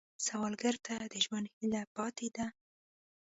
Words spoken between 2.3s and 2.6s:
ده